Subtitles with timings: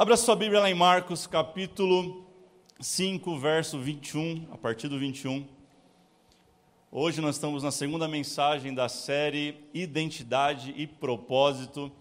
[0.00, 2.26] Abra sua Bíblia lá em Marcos, capítulo
[2.80, 5.46] 5, verso 21, a partir do 21.
[6.90, 11.92] Hoje nós estamos na segunda mensagem da série Identidade e Propósito.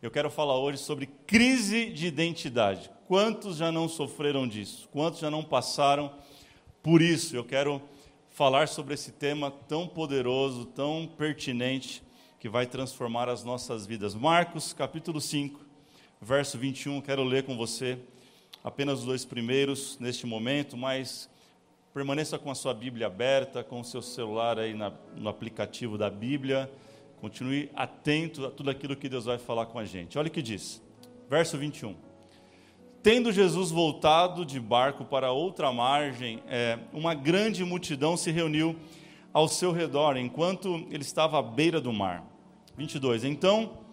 [0.00, 2.92] Eu quero falar hoje sobre crise de identidade.
[3.08, 4.88] Quantos já não sofreram disso?
[4.92, 6.14] Quantos já não passaram
[6.80, 7.34] por isso?
[7.34, 7.82] Eu quero
[8.30, 12.04] falar sobre esse tema tão poderoso, tão pertinente,
[12.38, 14.14] que vai transformar as nossas vidas.
[14.14, 15.66] Marcos, capítulo 5,
[16.20, 17.98] verso 21, quero ler com você
[18.62, 21.30] apenas os dois primeiros neste momento, mas
[21.94, 26.10] permaneça com a sua Bíblia aberta, com o seu celular aí na, no aplicativo da
[26.10, 26.70] Bíblia,
[27.20, 30.18] continue atento a tudo aquilo que Deus vai falar com a gente.
[30.18, 30.82] Olha o que diz,
[31.28, 31.94] verso 21.
[33.02, 38.76] Tendo Jesus voltado de barco para outra margem, é, uma grande multidão se reuniu
[39.32, 42.24] ao seu redor, enquanto ele estava à beira do mar.
[42.76, 43.24] 22.
[43.24, 43.87] Então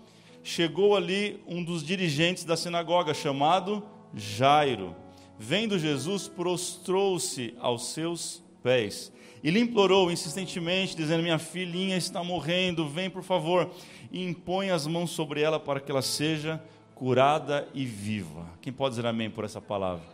[0.45, 4.95] chegou ali um dos dirigentes da sinagoga, chamado Jairo.
[5.39, 9.11] Vendo Jesus, prostrou-se aos seus pés
[9.43, 13.69] e lhe implorou insistentemente, dizendo: Minha filhinha está morrendo, vem por favor
[14.11, 16.61] e impõe as mãos sobre ela para que ela seja
[16.93, 18.45] curada e viva.
[18.61, 20.05] Quem pode dizer amém por essa palavra?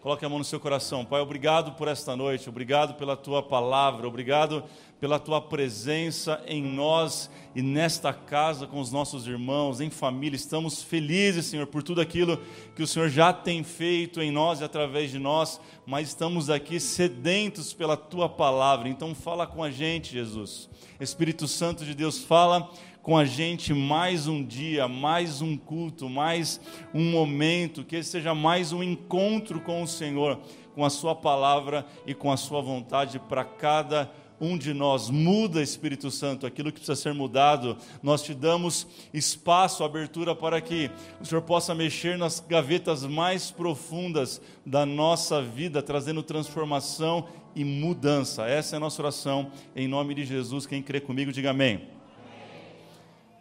[0.00, 1.04] Coloque a mão no seu coração.
[1.04, 4.62] Pai, obrigado por esta noite, obrigado pela tua palavra, obrigado
[5.00, 10.36] pela tua presença em nós e nesta casa com os nossos irmãos, em família.
[10.36, 12.40] Estamos felizes, Senhor, por tudo aquilo
[12.76, 16.78] que o Senhor já tem feito em nós e através de nós, mas estamos aqui
[16.78, 18.88] sedentos pela tua palavra.
[18.88, 20.68] Então, fala com a gente, Jesus.
[21.00, 22.70] Espírito Santo de Deus, fala
[23.02, 26.60] com a gente mais um dia, mais um culto, mais
[26.92, 30.38] um momento, que seja mais um encontro com o Senhor,
[30.74, 35.10] com a Sua palavra e com a Sua vontade para cada um de nós.
[35.10, 37.76] Muda, Espírito Santo, aquilo que precisa ser mudado.
[38.02, 40.90] Nós te damos espaço, abertura para que
[41.20, 48.46] o Senhor possa mexer nas gavetas mais profundas da nossa vida, trazendo transformação e mudança.
[48.46, 50.66] Essa é a nossa oração, em nome de Jesus.
[50.66, 51.97] Quem crê comigo, diga amém.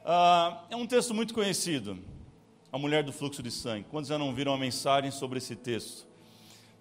[0.09, 1.99] Ah, é um texto muito conhecido,
[2.71, 3.87] A Mulher do Fluxo de Sangue.
[3.91, 6.07] Quantos já não viram uma mensagem sobre esse texto?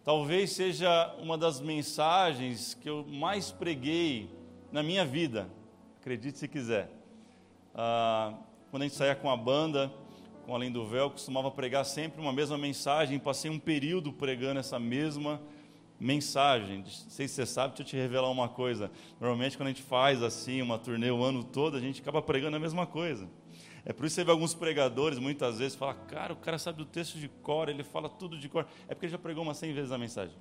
[0.05, 4.31] Talvez seja uma das mensagens que eu mais preguei
[4.71, 5.51] na minha vida,
[6.01, 6.89] acredite se quiser.
[7.75, 8.33] Ah,
[8.71, 9.93] quando a gente saía com a banda,
[10.47, 14.79] com Além do Véu, costumava pregar sempre uma mesma mensagem, passei um período pregando essa
[14.79, 15.56] mesma mensagem
[15.99, 16.79] mensagem.
[16.79, 18.91] Não sei se você sabe, deixa eu te revelar uma coisa.
[19.21, 22.57] Normalmente, quando a gente faz assim, uma turnê o ano todo, a gente acaba pregando
[22.57, 23.29] a mesma coisa.
[23.84, 26.79] É por isso que você vê alguns pregadores, muitas vezes, falam, cara, o cara sabe
[26.79, 28.67] do texto de cor, ele fala tudo de cor.
[28.89, 30.37] É porque ele já pregou umas 100 vezes a mensagem.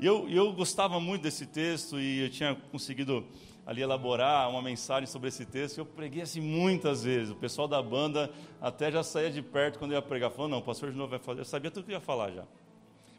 [0.00, 3.24] E eu, eu gostava muito desse texto e eu tinha conseguido
[3.72, 5.78] ali elaborar uma mensagem sobre esse texto.
[5.78, 7.30] Eu preguei assim muitas vezes.
[7.30, 10.30] O pessoal da banda até já saía de perto quando eu ia pregar.
[10.30, 11.40] Falou, não, o pastor de novo vai fazer.
[11.40, 12.44] Eu sabia tudo que ia falar já.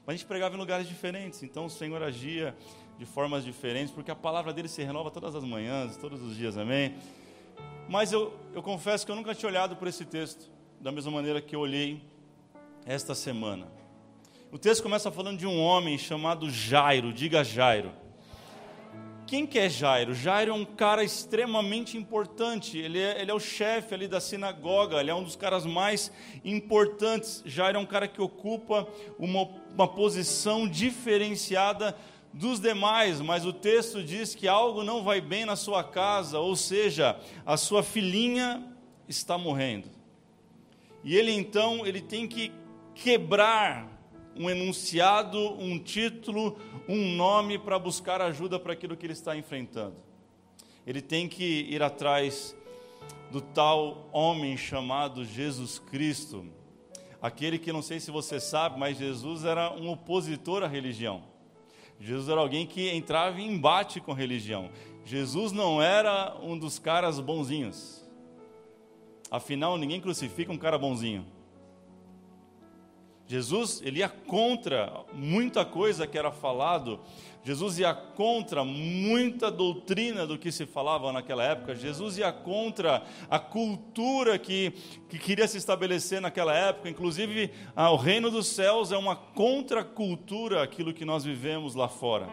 [0.06, 1.44] Mas a gente pregava em lugares diferentes.
[1.44, 2.56] Então o Senhor agia
[2.98, 6.58] de formas diferentes, porque a palavra dele se renova todas as manhãs, todos os dias,
[6.58, 6.96] amém?
[7.90, 10.50] Mas eu, eu confesso que eu nunca tinha olhado por esse texto
[10.80, 12.02] da mesma maneira que eu olhei
[12.86, 13.68] esta semana.
[14.52, 18.03] O texto começa falando de um homem chamado Jairo, diga Jairo.
[19.26, 20.14] Quem que é Jairo?
[20.14, 22.78] Jairo é um cara extremamente importante.
[22.78, 25.00] Ele é, ele é o chefe ali da sinagoga.
[25.00, 26.12] Ele é um dos caras mais
[26.44, 27.42] importantes.
[27.46, 31.96] Jairo é um cara que ocupa uma, uma posição diferenciada
[32.34, 36.56] dos demais, mas o texto diz que algo não vai bem na sua casa, ou
[36.56, 38.64] seja, a sua filhinha
[39.08, 39.88] está morrendo.
[41.04, 42.52] E ele então, ele tem que
[42.96, 43.88] quebrar
[44.36, 46.58] um enunciado, um título,
[46.88, 49.96] um nome para buscar ajuda para aquilo que ele está enfrentando.
[50.86, 52.56] Ele tem que ir atrás
[53.32, 56.46] do tal homem chamado Jesus Cristo,
[57.22, 61.24] aquele que não sei se você sabe, mas Jesus era um opositor à religião.
[62.00, 64.70] Jesus era alguém que entrava em embate com a religião.
[65.06, 68.04] Jesus não era um dos caras bonzinhos.
[69.32, 71.26] Afinal, ninguém crucifica um cara bonzinho.
[73.26, 77.00] Jesus ele ia contra muita coisa que era falado.
[77.44, 81.76] Jesus ia contra muita doutrina do que se falava naquela época.
[81.76, 84.72] Jesus ia contra a cultura que,
[85.10, 86.90] que queria se estabelecer naquela época.
[86.90, 92.28] Inclusive, ah, o reino dos céus é uma contracultura aquilo que nós vivemos lá fora.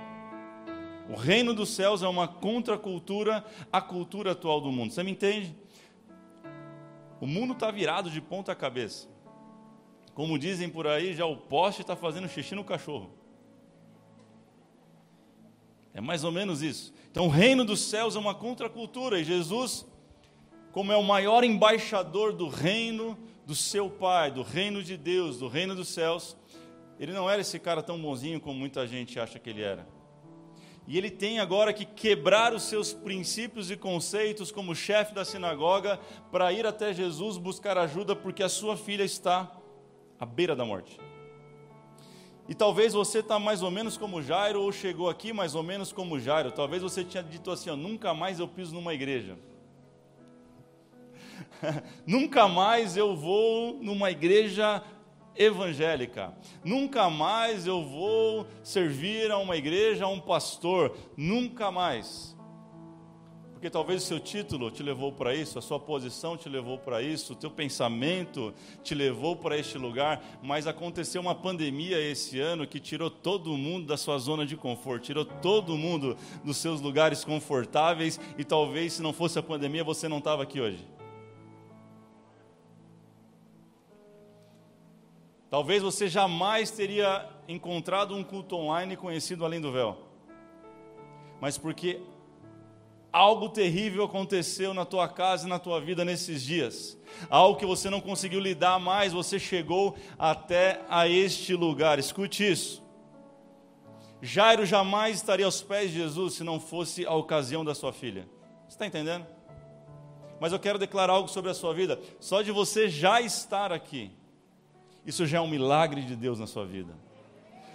[1.08, 4.92] O reino dos céus é uma contracultura à cultura atual do mundo.
[4.92, 5.56] Você me entende?
[7.20, 9.08] O mundo está virado de ponta cabeça.
[10.14, 13.10] Como dizem por aí, já o poste está fazendo xixi no cachorro.
[15.92, 16.92] É mais ou menos isso.
[17.10, 19.86] Então, o reino dos céus é uma contracultura e Jesus,
[20.72, 25.48] como é o maior embaixador do reino do seu pai, do reino de Deus, do
[25.48, 26.36] reino dos céus,
[27.00, 29.88] ele não era esse cara tão bonzinho como muita gente acha que ele era.
[30.86, 35.98] E ele tem agora que quebrar os seus princípios e conceitos como chefe da sinagoga
[36.30, 39.59] para ir até Jesus buscar ajuda porque a sua filha está
[40.20, 41.00] à beira da morte.
[42.46, 45.92] E talvez você está mais ou menos como Jairo, ou chegou aqui mais ou menos
[45.92, 46.52] como Jairo.
[46.52, 49.38] Talvez você tinha dito assim: ó, nunca mais eu piso numa igreja.
[52.06, 54.82] nunca mais eu vou numa igreja
[55.36, 56.34] evangélica.
[56.64, 60.96] Nunca mais eu vou servir a uma igreja, a um pastor.
[61.16, 62.36] Nunca mais.
[63.60, 67.02] Porque talvez o seu título te levou para isso, a sua posição te levou para
[67.02, 72.66] isso, o teu pensamento te levou para este lugar, mas aconteceu uma pandemia esse ano
[72.66, 77.22] que tirou todo mundo da sua zona de conforto, tirou todo mundo dos seus lugares
[77.22, 80.82] confortáveis e talvez se não fosse a pandemia você não estava aqui hoje.
[85.50, 89.98] Talvez você jamais teria encontrado um culto online conhecido além do véu.
[91.42, 92.00] Mas porque
[93.12, 96.98] algo terrível aconteceu na tua casa e na tua vida nesses dias.
[97.28, 101.98] Algo que você não conseguiu lidar mais, você chegou até a este lugar.
[101.98, 102.82] Escute isso.
[104.22, 108.28] Jairo jamais estaria aos pés de Jesus se não fosse a ocasião da sua filha.
[108.68, 109.26] Você está entendendo?
[110.38, 111.98] Mas eu quero declarar algo sobre a sua vida.
[112.18, 114.12] Só de você já estar aqui
[115.04, 116.92] isso já é um milagre de Deus na sua vida.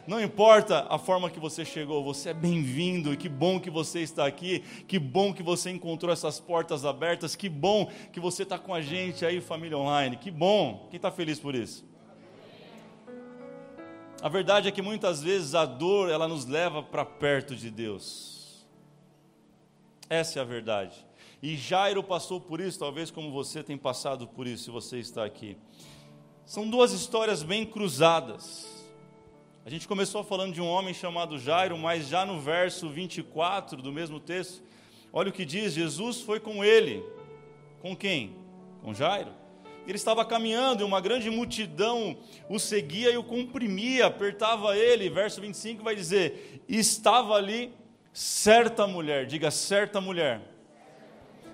[0.08, 4.28] Não importa a forma que você chegou, você é bem-vindo que bom que você está
[4.28, 8.72] aqui, que bom que você encontrou essas portas abertas, que bom que você está com
[8.72, 10.86] a gente aí, família online, que bom.
[10.92, 11.84] Quem está feliz por isso?
[14.22, 18.64] A verdade é que muitas vezes a dor ela nos leva para perto de Deus.
[20.08, 21.04] Essa é a verdade.
[21.42, 25.26] E Jairo passou por isso, talvez como você tem passado por isso, se você está
[25.26, 25.58] aqui.
[26.46, 28.75] São duas histórias bem cruzadas.
[29.66, 33.92] A gente começou falando de um homem chamado Jairo, mas já no verso 24 do
[33.92, 34.62] mesmo texto,
[35.12, 37.04] olha o que diz: Jesus foi com ele.
[37.82, 38.36] Com quem?
[38.84, 39.32] Com Jairo.
[39.88, 42.16] Ele estava caminhando e uma grande multidão
[42.48, 45.10] o seguia e o comprimia, apertava ele.
[45.10, 47.74] Verso 25 vai dizer: Estava ali
[48.14, 50.42] certa mulher, diga certa mulher,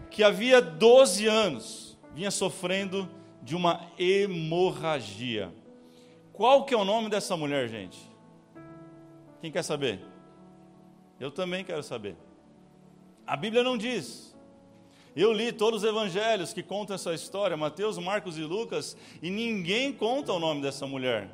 [0.10, 3.10] que havia 12 anos vinha sofrendo
[3.42, 5.61] de uma hemorragia.
[6.42, 8.00] Qual que é o nome dessa mulher, gente?
[9.42, 10.00] Quem quer saber?
[11.20, 12.18] Eu também quero saber.
[13.28, 14.36] A Bíblia não diz.
[15.16, 19.94] Eu li todos os evangelhos que contam essa história, Mateus, Marcos e Lucas, e ninguém
[19.94, 21.30] conta o nome dessa mulher.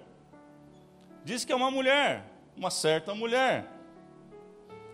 [1.23, 3.65] Diz que é uma mulher, uma certa mulher.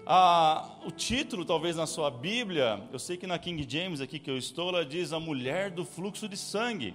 [0.06, 4.30] Ah, o título, talvez na sua Bíblia, eu sei que na King James, aqui que
[4.30, 6.94] eu estou, ela diz a mulher do fluxo de sangue.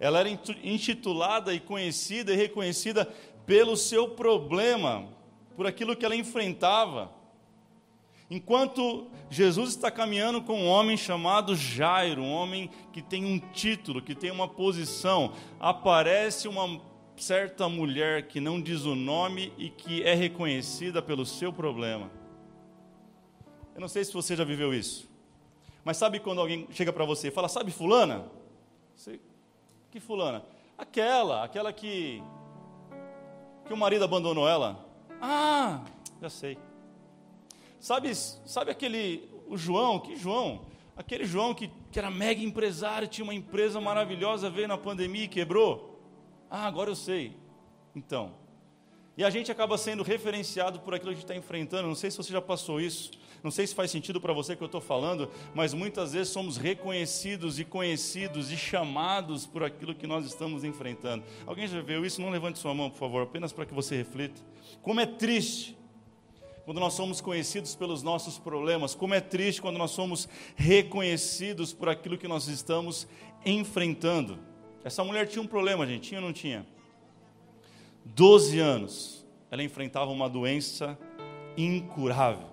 [0.00, 0.30] Ela era
[0.64, 3.04] intitulada e conhecida e reconhecida
[3.44, 5.06] pelo seu problema,
[5.54, 7.12] por aquilo que ela enfrentava.
[8.30, 14.00] Enquanto Jesus está caminhando com um homem chamado Jairo, um homem que tem um título,
[14.00, 16.80] que tem uma posição, aparece uma
[17.16, 22.10] certa mulher que não diz o nome e que é reconhecida pelo seu problema.
[23.74, 25.10] Eu não sei se você já viveu isso,
[25.84, 28.24] mas sabe quando alguém chega para você e fala, sabe fulana?
[28.94, 29.20] Você,
[29.90, 30.44] que fulana?
[30.78, 32.22] Aquela, aquela que
[33.66, 34.84] que o marido abandonou ela.
[35.20, 35.82] Ah,
[36.20, 36.58] já sei.
[37.78, 40.62] Sabe, sabe aquele o João, que João?
[40.96, 45.28] Aquele João que, que era mega empresário, tinha uma empresa maravilhosa, veio na pandemia e
[45.28, 46.00] quebrou.
[46.50, 47.36] Ah, agora eu sei.
[47.94, 48.39] Então.
[49.16, 51.88] E a gente acaba sendo referenciado por aquilo que a gente está enfrentando.
[51.88, 53.10] Não sei se você já passou isso.
[53.42, 56.56] Não sei se faz sentido para você que eu estou falando, mas muitas vezes somos
[56.56, 61.24] reconhecidos e conhecidos e chamados por aquilo que nós estamos enfrentando.
[61.46, 62.20] Alguém já viu isso?
[62.20, 64.40] Não levante sua mão, por favor, apenas para que você reflita.
[64.82, 65.76] Como é triste
[66.64, 71.88] quando nós somos conhecidos pelos nossos problemas, como é triste quando nós somos reconhecidos por
[71.88, 73.08] aquilo que nós estamos
[73.44, 74.38] enfrentando.
[74.84, 76.66] Essa mulher tinha um problema, gente, tinha ou não tinha?
[78.04, 80.98] Doze anos, ela enfrentava uma doença
[81.56, 82.48] incurável.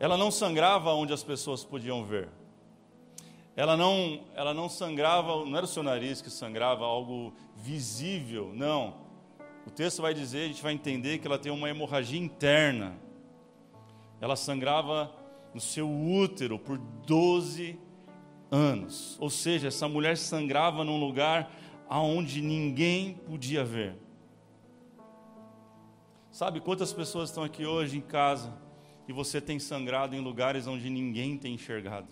[0.00, 2.28] Ela não sangrava onde as pessoas podiam ver.
[3.56, 8.94] Ela não, ela não sangrava, não era o seu nariz que sangrava, algo visível, não.
[9.66, 12.96] O texto vai dizer, a gente vai entender que ela tem uma hemorragia interna.
[14.20, 15.12] Ela sangrava
[15.52, 17.78] no seu útero por 12
[18.50, 19.16] anos.
[19.20, 21.50] Ou seja, essa mulher sangrava num lugar
[21.88, 23.96] aonde ninguém podia ver.
[26.30, 28.52] Sabe quantas pessoas estão aqui hoje em casa
[29.08, 32.06] e você tem sangrado em lugares onde ninguém tem enxergado?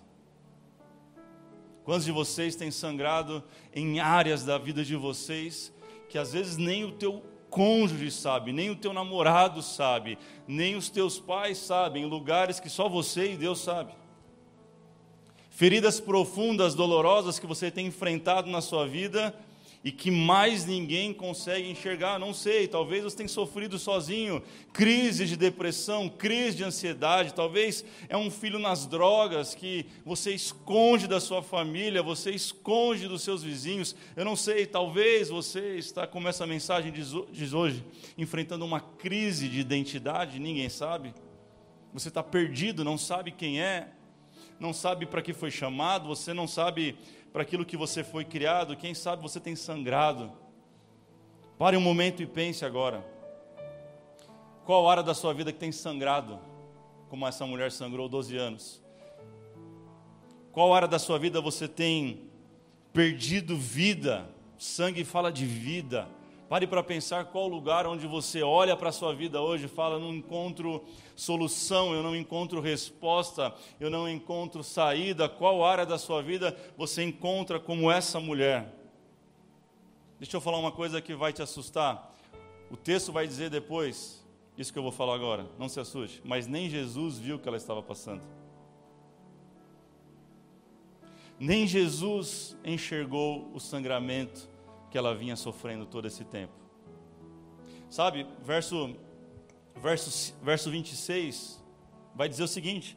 [1.84, 5.72] Quantos de vocês têm sangrado em áreas da vida de vocês
[6.08, 10.18] que às vezes nem o teu cônjuge sabe, nem o teu namorado sabe,
[10.48, 13.92] nem os teus pais sabem, em lugares que só você e Deus sabe.
[15.50, 19.34] Feridas profundas, dolorosas que você tem enfrentado na sua vida
[19.86, 22.18] e que mais ninguém consegue enxergar.
[22.18, 28.16] Não sei, talvez você tenha sofrido sozinho, crise de depressão, crise de ansiedade, talvez é
[28.16, 33.94] um filho nas drogas que você esconde da sua família, você esconde dos seus vizinhos.
[34.16, 37.84] Eu não sei, talvez você está como essa mensagem diz hoje,
[38.18, 41.14] enfrentando uma crise de identidade, ninguém sabe.
[41.94, 43.90] Você está perdido, não sabe quem é,
[44.58, 46.96] não sabe para que foi chamado, você não sabe
[47.36, 50.32] para aquilo que você foi criado, quem sabe você tem sangrado.
[51.58, 53.06] Pare um momento e pense agora.
[54.64, 56.40] Qual área da sua vida que tem sangrado,
[57.10, 58.82] como essa mulher sangrou 12 anos?
[60.50, 62.22] Qual área da sua vida você tem
[62.90, 64.26] perdido vida?
[64.56, 66.08] Sangue fala de vida.
[66.48, 69.98] Pare para pensar qual lugar onde você olha para a sua vida hoje e fala:
[69.98, 70.84] não encontro
[71.16, 75.28] solução, eu não encontro resposta, eu não encontro saída.
[75.28, 78.72] Qual área da sua vida você encontra como essa mulher?
[80.20, 82.14] Deixa eu falar uma coisa que vai te assustar.
[82.70, 84.24] O texto vai dizer depois,
[84.56, 87.48] isso que eu vou falar agora, não se assuste, mas nem Jesus viu o que
[87.48, 88.22] ela estava passando.
[91.38, 94.55] Nem Jesus enxergou o sangramento
[94.90, 96.52] que ela vinha sofrendo todo esse tempo.
[97.88, 98.96] Sabe, verso,
[99.76, 101.64] verso, verso 26
[102.14, 102.96] vai dizer o seguinte: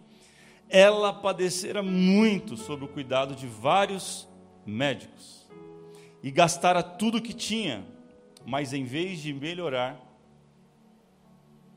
[0.67, 4.27] ela padecera muito sob o cuidado de vários
[4.65, 5.47] médicos
[6.21, 7.85] e gastara tudo que tinha,
[8.45, 9.99] mas em vez de melhorar,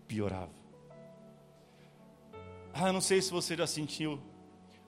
[0.07, 0.53] piorava.
[2.75, 4.21] Ah, não sei se você já sentiu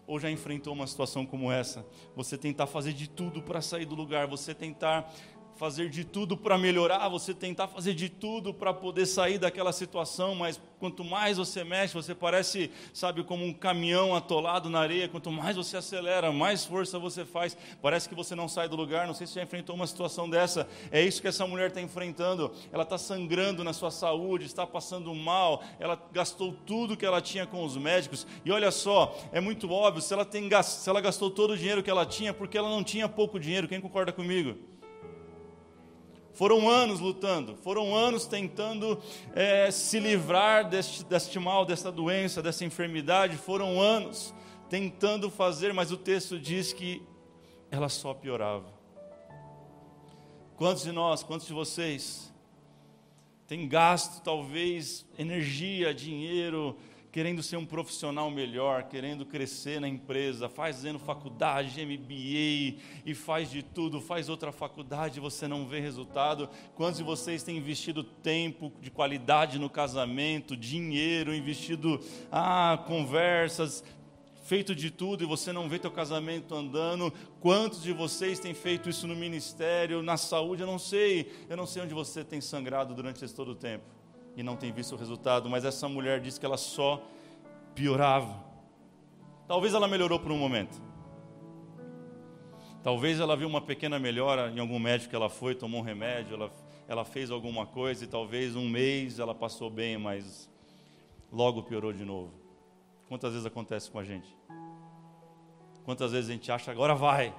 [0.06, 3.94] ou já enfrentou uma situação como essa, você tentar fazer de tudo para sair do
[3.94, 5.12] lugar, você tentar
[5.56, 10.34] fazer de tudo para melhorar, você tentar fazer de tudo para poder sair daquela situação,
[10.34, 15.30] mas quanto mais você mexe, você parece, sabe, como um caminhão atolado na areia, quanto
[15.30, 19.14] mais você acelera, mais força você faz, parece que você não sai do lugar, não
[19.14, 22.82] sei se já enfrentou uma situação dessa, é isso que essa mulher está enfrentando, ela
[22.82, 27.64] está sangrando na sua saúde, está passando mal, ela gastou tudo que ela tinha com
[27.64, 31.52] os médicos, e olha só, é muito óbvio, se ela, tem, se ela gastou todo
[31.52, 34.73] o dinheiro que ela tinha, porque ela não tinha pouco dinheiro, quem concorda comigo?
[36.34, 39.00] Foram anos lutando, foram anos tentando
[39.34, 44.34] é, se livrar deste, deste mal, dessa doença, dessa enfermidade, foram anos
[44.68, 47.00] tentando fazer, mas o texto diz que
[47.70, 48.66] ela só piorava.
[50.56, 52.32] Quantos de nós, quantos de vocês
[53.46, 56.76] têm gasto talvez energia, dinheiro,
[57.14, 63.62] querendo ser um profissional melhor, querendo crescer na empresa, fazendo faculdade, MBA e faz de
[63.62, 66.50] tudo, faz outra faculdade, você não vê resultado.
[66.74, 72.00] Quantos de vocês têm investido tempo de qualidade no casamento, dinheiro, investido
[72.32, 73.84] ah, conversas,
[74.42, 77.12] feito de tudo e você não vê teu casamento andando.
[77.38, 80.62] Quantos de vocês têm feito isso no ministério, na saúde?
[80.62, 81.30] Eu não sei.
[81.48, 83.84] Eu não sei onde você tem sangrado durante esse todo o tempo
[84.36, 87.02] e não tem visto o resultado, mas essa mulher disse que ela só
[87.74, 88.42] piorava.
[89.46, 90.80] Talvez ela melhorou por um momento.
[92.82, 96.34] Talvez ela viu uma pequena melhora em algum médico que ela foi, tomou um remédio,
[96.34, 96.52] ela,
[96.86, 100.50] ela fez alguma coisa e talvez um mês ela passou bem, mas
[101.32, 102.32] logo piorou de novo.
[103.08, 104.36] Quantas vezes acontece com a gente?
[105.84, 107.34] Quantas vezes a gente acha agora vai,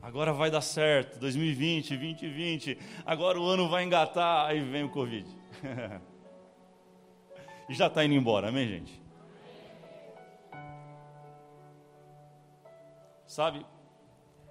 [0.00, 5.39] agora vai dar certo, 2020, 2020, agora o ano vai engatar, aí vem o Covid.
[7.68, 9.00] e já está indo embora, amém, gente?
[13.26, 13.64] Sabe,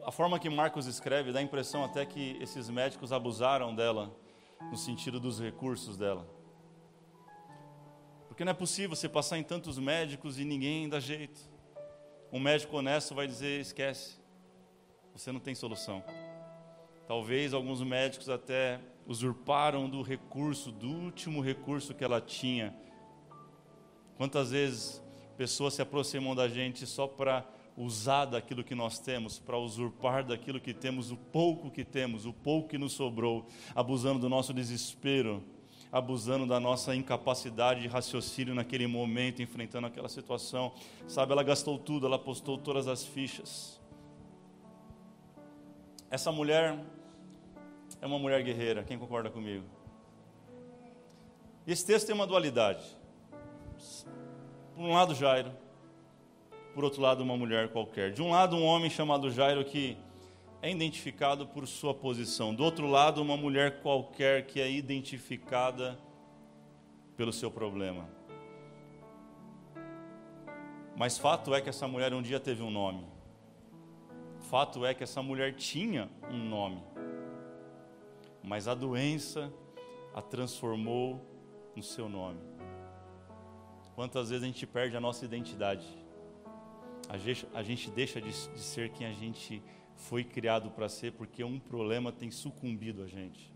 [0.03, 4.15] a forma que Marcos escreve dá a impressão até que esses médicos abusaram dela,
[4.61, 6.25] no sentido dos recursos dela.
[8.27, 11.39] Porque não é possível você passar em tantos médicos e ninguém dá jeito.
[12.31, 14.17] Um médico honesto vai dizer: esquece,
[15.13, 16.03] você não tem solução.
[17.05, 22.75] Talvez alguns médicos até usurparam do recurso, do último recurso que ela tinha.
[24.15, 25.01] Quantas vezes
[25.35, 27.43] pessoas se aproximam da gente só para
[27.75, 32.31] usar daquilo que nós temos, para usurpar daquilo que temos, o pouco que temos, o
[32.31, 35.43] pouco que nos sobrou, abusando do nosso desespero,
[35.91, 40.71] abusando da nossa incapacidade de raciocínio naquele momento, enfrentando aquela situação.
[41.07, 43.81] Sabe, ela gastou tudo, ela postou todas as fichas.
[46.11, 46.77] Essa mulher
[48.01, 49.65] é uma mulher guerreira, quem concorda comigo?
[51.67, 52.83] Esse texto tem uma dualidade.
[54.75, 55.51] Por um lado, Jairo,
[56.73, 58.11] por outro lado, uma mulher qualquer.
[58.11, 59.97] De um lado, um homem chamado Jairo que
[60.61, 62.53] é identificado por sua posição.
[62.53, 65.97] Do outro lado, uma mulher qualquer que é identificada
[67.15, 68.07] pelo seu problema.
[70.95, 73.05] Mas fato é que essa mulher um dia teve um nome.
[74.49, 76.81] Fato é que essa mulher tinha um nome.
[78.43, 79.51] Mas a doença
[80.13, 81.21] a transformou
[81.75, 82.39] no seu nome.
[83.95, 85.85] Quantas vezes a gente perde a nossa identidade?
[87.07, 89.61] A gente, a gente deixa de, de ser quem a gente
[89.95, 93.53] foi criado para ser porque um problema tem sucumbido a gente.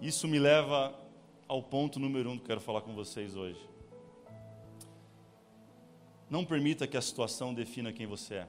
[0.00, 0.94] Isso me leva
[1.48, 3.60] ao ponto número um que quero falar com vocês hoje.
[6.28, 8.48] Não permita que a situação defina quem você é.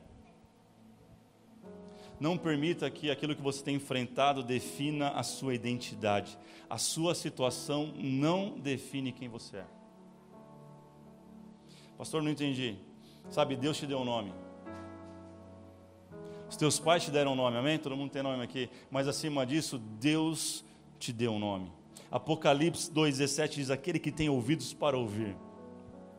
[2.19, 6.37] Não permita que aquilo que você tem enfrentado defina a sua identidade.
[6.69, 9.65] A sua situação não define quem você é.
[11.97, 12.75] Pastor, não entendi.
[13.29, 14.33] Sabe, Deus te deu um nome.
[16.49, 17.77] Os teus pais te deram um nome, amém?
[17.77, 18.69] Todo mundo tem nome aqui.
[18.89, 20.65] Mas acima disso, Deus
[20.97, 21.71] te deu um nome.
[22.11, 25.35] Apocalipse 2,17 diz: Aquele que tem ouvidos para ouvir.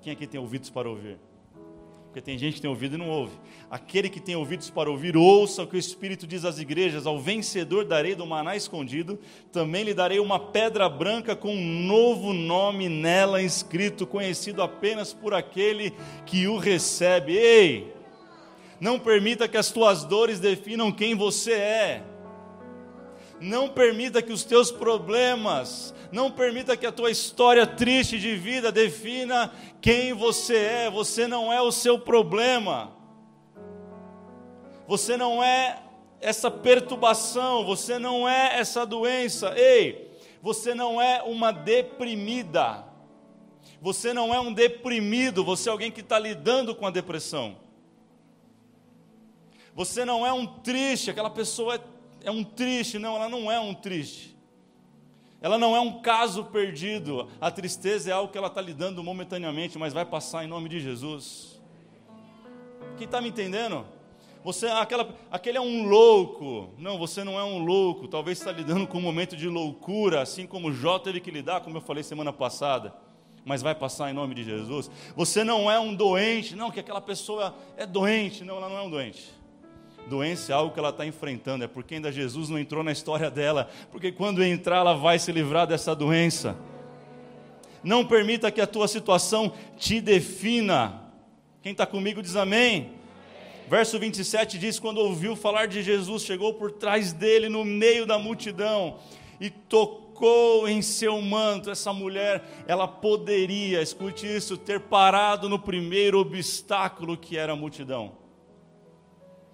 [0.00, 1.18] Quem aqui tem ouvidos para ouvir?
[2.10, 3.32] Porque tem gente que tem ouvido e não ouve.
[3.70, 7.20] Aquele que tem ouvidos para ouvir, ouça o que o Espírito diz às igrejas: Ao
[7.20, 9.16] vencedor darei do maná escondido,
[9.52, 15.32] também lhe darei uma pedra branca com um novo nome nela inscrito, conhecido apenas por
[15.32, 15.92] aquele
[16.26, 17.36] que o recebe.
[17.36, 17.94] Ei!
[18.80, 22.02] Não permita que as tuas dores definam quem você é.
[23.40, 28.70] Não permita que os teus problemas, não permita que a tua história triste de vida
[28.70, 30.90] defina quem você é.
[30.90, 32.92] Você não é o seu problema.
[34.86, 35.82] Você não é
[36.20, 39.54] essa perturbação, você não é essa doença.
[39.56, 40.10] Ei,
[40.42, 42.84] você não é uma deprimida.
[43.80, 47.56] Você não é um deprimido, você é alguém que está lidando com a depressão.
[49.74, 51.80] Você não é um triste, aquela pessoa é,
[52.24, 52.98] é um triste.
[52.98, 54.36] Não, ela não é um triste.
[55.42, 57.28] Ela não é um caso perdido.
[57.40, 60.80] A tristeza é algo que ela está lidando momentaneamente, mas vai passar em nome de
[60.80, 61.60] Jesus.
[62.98, 63.86] Quem está me entendendo?
[64.44, 66.70] Você, aquela, aquele é um louco.
[66.76, 68.06] Não, você não é um louco.
[68.06, 71.78] Talvez está lidando com um momento de loucura, assim como Jó teve que lidar, como
[71.78, 72.94] eu falei semana passada.
[73.42, 74.90] Mas vai passar em nome de Jesus.
[75.16, 76.54] Você não é um doente.
[76.54, 78.44] Não, que aquela pessoa é doente.
[78.44, 79.39] Não, ela não é um doente.
[80.10, 83.30] Doença é algo que ela está enfrentando, é porque ainda Jesus não entrou na história
[83.30, 86.56] dela, porque quando entrar ela vai se livrar dessa doença.
[87.82, 91.00] Não permita que a tua situação te defina.
[91.62, 92.90] Quem está comigo diz amém.
[93.68, 98.18] Verso 27 diz: Quando ouviu falar de Jesus, chegou por trás dele no meio da
[98.18, 98.98] multidão
[99.40, 101.70] e tocou em seu manto.
[101.70, 108.19] Essa mulher, ela poderia, escute isso, ter parado no primeiro obstáculo que era a multidão.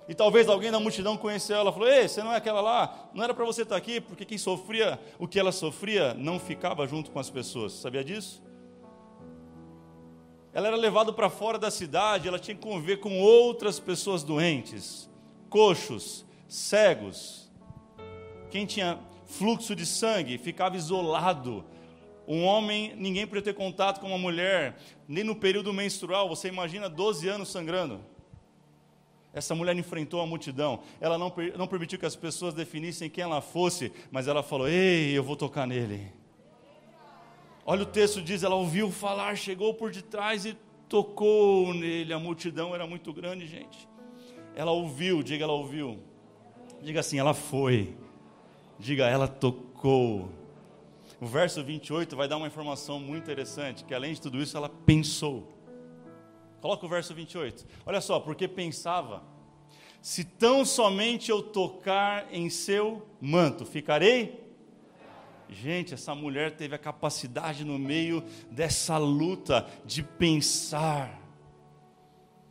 [0.08, 3.10] E talvez alguém da multidão conheceu ela, falou: Ei, você não é aquela lá?
[3.12, 6.38] Não era para você estar tá aqui, porque quem sofria o que ela sofria não
[6.38, 7.72] ficava junto com as pessoas.
[7.72, 8.42] Sabia disso?
[10.52, 15.10] Ela era levada para fora da cidade, ela tinha que conviver com outras pessoas doentes,
[15.50, 17.50] coxos, cegos.
[18.48, 21.64] Quem tinha fluxo de sangue ficava isolado.
[22.26, 26.28] Um homem, ninguém podia ter contato com uma mulher, nem no período menstrual.
[26.28, 28.00] Você imagina 12 anos sangrando.
[29.36, 30.80] Essa mulher enfrentou a multidão.
[30.98, 35.12] Ela não, não permitiu que as pessoas definissem quem ela fosse, mas ela falou: Ei,
[35.12, 36.10] eu vou tocar nele.
[37.66, 40.56] Olha o texto diz: ela ouviu falar, chegou por detrás e
[40.88, 42.14] tocou nele.
[42.14, 43.86] A multidão era muito grande, gente.
[44.54, 45.98] Ela ouviu, diga, ela ouviu.
[46.80, 47.94] Diga assim, ela foi.
[48.78, 50.30] Diga, ela tocou.
[51.20, 54.70] O verso 28 vai dar uma informação muito interessante: que além de tudo isso, ela
[54.70, 55.55] pensou.
[56.66, 57.64] Coloca o verso 28.
[57.86, 59.22] Olha só, porque pensava:
[60.02, 64.44] se tão somente eu tocar em seu manto, ficarei?
[65.48, 71.22] Gente, essa mulher teve a capacidade no meio dessa luta de pensar.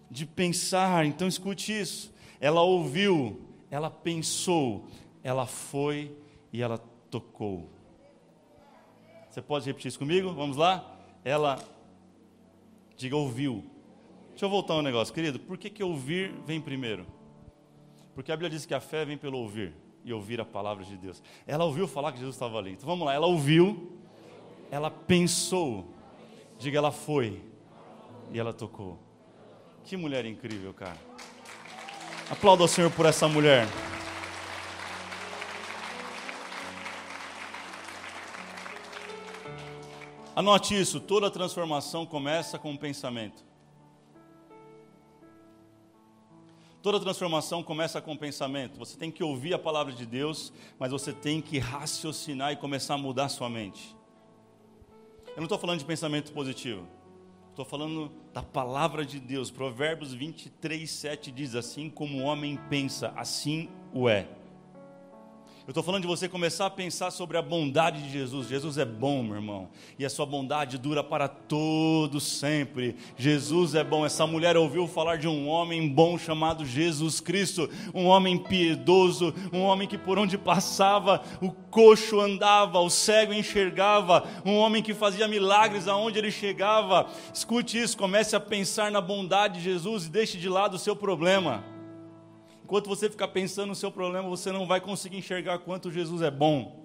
[0.10, 2.14] De pensar, então escute isso.
[2.40, 4.88] Ela ouviu, ela pensou,
[5.22, 6.16] ela foi
[6.54, 6.78] e ela
[7.12, 7.70] tocou.
[9.30, 10.32] Você pode repetir isso comigo?
[10.32, 11.00] Vamos lá?
[11.26, 11.62] Ela,
[12.96, 13.75] diga, ouviu,
[14.36, 15.40] Deixa eu voltar um negócio, querido.
[15.40, 17.08] Por que, que ouvir vem primeiro?
[18.14, 20.98] Porque a Bíblia diz que a fé vem pelo ouvir e ouvir a palavra de
[20.98, 21.24] Deus.
[21.48, 22.74] Ela ouviu falar que Jesus estava ali.
[22.74, 23.98] Então vamos lá, ela ouviu,
[24.70, 25.86] ela pensou,
[26.60, 27.42] diga, ela foi
[28.30, 29.00] e ela tocou.
[29.86, 31.00] Que mulher incrível, cara.
[32.30, 33.66] Aplauda ao Senhor por essa mulher.
[40.36, 43.45] Anote isso: toda transformação começa com um pensamento.
[46.86, 48.78] Toda transformação começa com pensamento.
[48.78, 52.94] Você tem que ouvir a palavra de Deus, mas você tem que raciocinar e começar
[52.94, 53.96] a mudar sua mente.
[55.30, 56.88] Eu não estou falando de pensamento positivo.
[57.50, 59.50] Estou falando da palavra de Deus.
[59.50, 64.30] Provérbios 23, 7 diz: Assim como o homem pensa, assim o é.
[65.68, 68.48] Eu estou falando de você começar a pensar sobre a bondade de Jesus.
[68.48, 72.96] Jesus é bom, meu irmão, e a sua bondade dura para todos sempre.
[73.18, 74.06] Jesus é bom.
[74.06, 79.62] Essa mulher ouviu falar de um homem bom chamado Jesus Cristo, um homem piedoso, um
[79.62, 85.28] homem que por onde passava o coxo andava, o cego enxergava, um homem que fazia
[85.28, 87.08] milagres aonde ele chegava.
[87.34, 90.96] Escute isso, comece a pensar na bondade de Jesus e deixe de lado o seu
[90.96, 91.75] problema.
[92.66, 96.32] Enquanto você ficar pensando no seu problema, você não vai conseguir enxergar quanto Jesus é
[96.32, 96.84] bom.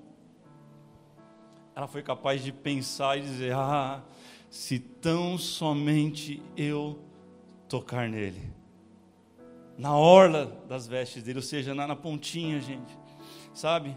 [1.75, 4.03] Ela foi capaz de pensar e dizer: Ah,
[4.51, 7.03] se tão somente eu
[7.66, 8.53] tocar nele.
[9.79, 12.95] Na orla das vestes dele, ou seja, na, na pontinha, gente.
[13.55, 13.97] Sabe?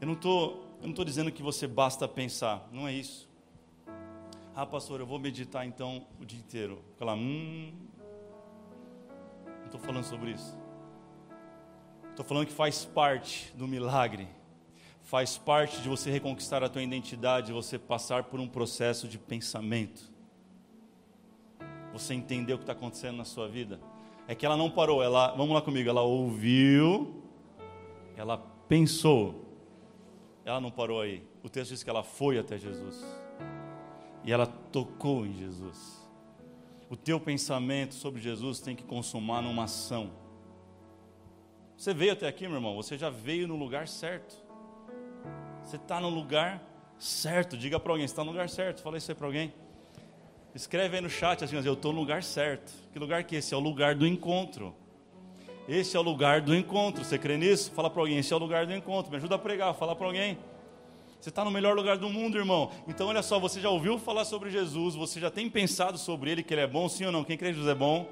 [0.00, 3.30] Eu não estou eu não estou dizendo que você basta pensar, não é isso.
[4.52, 6.82] Ah, pastor, eu vou meditar então o dia inteiro.
[6.96, 7.72] Falar, hum.
[9.60, 10.63] Não estou falando sobre isso.
[12.14, 14.28] Estou falando que faz parte do milagre,
[15.02, 20.12] faz parte de você reconquistar a tua identidade, você passar por um processo de pensamento.
[21.92, 23.80] Você entender o que está acontecendo na sua vida.
[24.28, 27.20] É que ela não parou, ela, vamos lá comigo, ela ouviu,
[28.16, 29.44] ela pensou,
[30.44, 31.20] ela não parou aí.
[31.42, 33.04] O texto diz que ela foi até Jesus
[34.22, 36.00] e ela tocou em Jesus.
[36.88, 40.22] O teu pensamento sobre Jesus tem que consumar numa ação.
[41.76, 44.34] Você veio até aqui, meu irmão, você já veio no lugar certo.
[45.62, 46.62] Você está no lugar
[46.98, 47.56] certo.
[47.56, 48.82] Diga para alguém, está no lugar certo.
[48.82, 49.52] Fala isso aí para alguém.
[50.54, 52.72] Escreve aí no chat assim, eu estou no lugar certo.
[52.92, 53.52] Que lugar que é esse?
[53.52, 54.74] É o lugar do encontro.
[55.68, 57.04] Esse é o lugar do encontro.
[57.04, 57.72] Você crê nisso?
[57.72, 59.10] Fala para alguém, esse é o lugar do encontro.
[59.10, 60.38] Me ajuda a pregar, fala para alguém.
[61.20, 62.70] Você está no melhor lugar do mundo, irmão.
[62.86, 66.42] Então, olha só, você já ouviu falar sobre Jesus, você já tem pensado sobre ele,
[66.42, 67.24] que ele é bom, sim ou não?
[67.24, 68.06] Quem crê que Jesus é bom?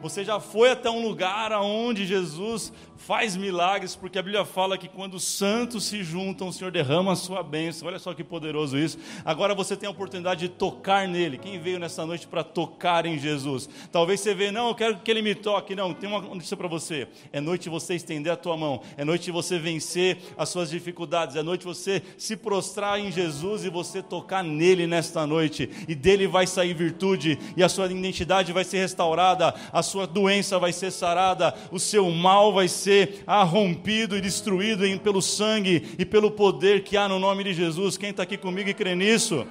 [0.00, 4.88] Você já foi até um lugar onde Jesus faz milagres, porque a Bíblia fala que
[4.88, 7.88] quando os santos se juntam, o Senhor derrama a sua bênção.
[7.88, 8.98] Olha só que poderoso isso.
[9.24, 11.38] Agora você tem a oportunidade de tocar nele.
[11.38, 13.68] Quem veio nessa noite para tocar em Jesus?
[13.90, 15.74] Talvez você veja, não, eu quero que ele me toque.
[15.74, 17.08] Não, tem uma notícia para você.
[17.32, 18.82] É noite você estender a tua mão.
[18.96, 21.36] É noite você vencer as suas dificuldades.
[21.36, 25.70] É noite você se prostrar em Jesus e você tocar nele nesta noite.
[25.88, 30.58] E dele vai sair virtude e a sua identidade vai ser restaurada, a sua doença
[30.58, 36.30] vai ser sarada, o seu mal vai ser arrompido e destruído pelo sangue e pelo
[36.30, 37.96] poder que há no nome de Jesus.
[37.96, 39.46] Quem está aqui comigo e crê nisso?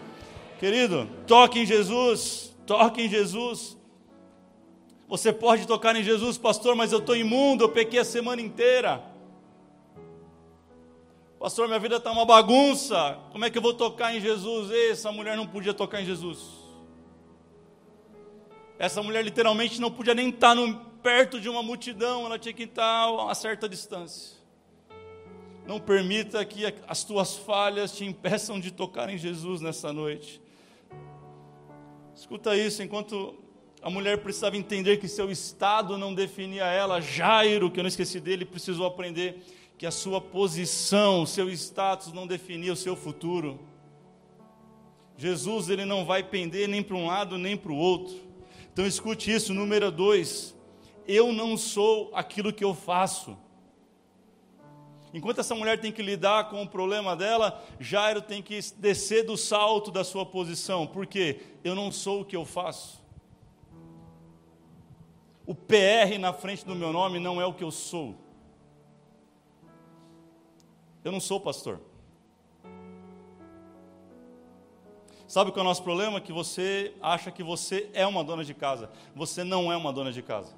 [0.60, 3.78] Querido, toque em Jesus, toque em Jesus.
[5.08, 9.04] Você pode tocar em Jesus, pastor, mas eu estou imundo, eu pequei a semana inteira.
[11.40, 13.18] Pastor, minha vida está uma bagunça.
[13.32, 14.72] Como é que eu vou tocar em Jesus?
[14.72, 16.57] Essa mulher não podia tocar em Jesus.
[18.80, 22.64] Essa mulher literalmente não podia nem estar no, perto de uma multidão, ela tinha que
[22.64, 24.38] estar a uma certa distância.
[25.66, 30.42] Não permita que as tuas falhas te impeçam de tocar em Jesus nessa noite.
[32.16, 33.36] Escuta isso, enquanto
[33.82, 38.20] a mulher precisava entender que seu estado não definia ela, Jairo, que eu não esqueci
[38.20, 39.44] dele, precisou aprender
[39.78, 43.60] que a sua posição, o seu status não definia o seu futuro.
[45.18, 48.27] Jesus ele não vai pender nem para um lado nem para o outro.
[48.78, 50.56] Então escute isso, número dois
[51.08, 53.36] eu não sou aquilo que eu faço.
[55.12, 59.36] Enquanto essa mulher tem que lidar com o problema dela, Jairo tem que descer do
[59.36, 63.04] salto da sua posição, porque eu não sou o que eu faço.
[65.44, 68.16] O PR na frente do meu nome não é o que eu sou.
[71.04, 71.82] Eu não sou pastor.
[75.28, 76.22] Sabe qual é o nosso problema?
[76.22, 78.90] Que você acha que você é uma dona de casa.
[79.14, 80.56] Você não é uma dona de casa.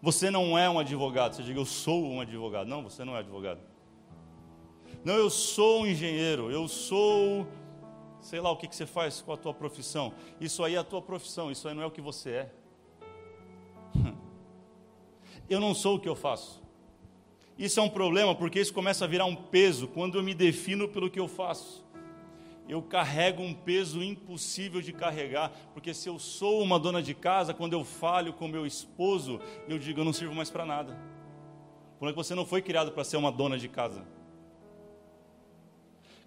[0.00, 1.34] Você não é um advogado.
[1.34, 2.66] Você diga, eu sou um advogado.
[2.66, 3.60] Não, você não é advogado.
[5.04, 6.50] Não, eu sou um engenheiro.
[6.50, 7.46] Eu sou.
[8.22, 10.14] Sei lá o que, que você faz com a tua profissão.
[10.40, 11.50] Isso aí é a tua profissão.
[11.50, 12.52] Isso aí não é o que você é.
[15.48, 16.65] Eu não sou o que eu faço.
[17.58, 20.88] Isso é um problema porque isso começa a virar um peso quando eu me defino
[20.88, 21.86] pelo que eu faço
[22.68, 27.54] eu carrego um peso impossível de carregar, porque se eu sou uma dona de casa,
[27.54, 30.98] quando eu falho com meu esposo, eu digo, eu não sirvo mais para nada.
[31.98, 34.04] Porque você não foi criado para ser uma dona de casa.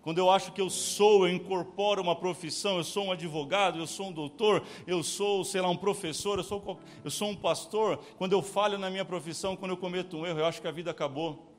[0.09, 3.85] Quando eu acho que eu sou, eu incorporo uma profissão, eu sou um advogado, eu
[3.85, 7.99] sou um doutor, eu sou, sei lá, um professor, eu sou, eu sou um pastor,
[8.17, 10.71] quando eu falho na minha profissão, quando eu cometo um erro, eu acho que a
[10.71, 11.53] vida acabou.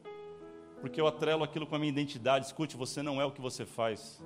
[0.81, 2.47] Porque eu atrelo aquilo com a minha identidade.
[2.47, 4.21] Escute, você não é o que você faz.